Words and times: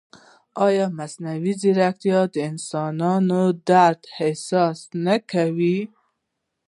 ایا 0.65 0.85
مصنوعي 0.97 1.53
ځیرکتیا 1.61 2.19
د 2.33 2.35
انساني 2.49 3.43
درد 3.69 4.01
احساس 4.21 4.79
نه 5.05 5.15
کوي؟ 5.31 5.77